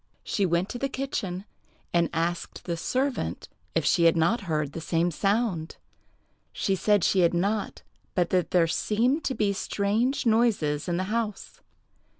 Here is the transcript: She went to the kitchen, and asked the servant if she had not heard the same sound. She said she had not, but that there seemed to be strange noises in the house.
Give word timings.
She 0.23 0.47
went 0.47 0.67
to 0.69 0.79
the 0.79 0.89
kitchen, 0.89 1.45
and 1.93 2.09
asked 2.11 2.63
the 2.63 2.75
servant 2.75 3.47
if 3.75 3.85
she 3.85 4.05
had 4.05 4.17
not 4.17 4.41
heard 4.49 4.71
the 4.71 4.81
same 4.81 5.11
sound. 5.11 5.75
She 6.51 6.75
said 6.75 7.03
she 7.03 7.19
had 7.19 7.35
not, 7.35 7.83
but 8.15 8.31
that 8.31 8.49
there 8.49 8.65
seemed 8.65 9.23
to 9.25 9.35
be 9.35 9.53
strange 9.53 10.25
noises 10.25 10.87
in 10.89 10.97
the 10.97 11.03
house. 11.13 11.61